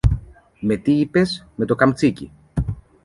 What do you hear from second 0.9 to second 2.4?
είπες; Με το καμτσίκι!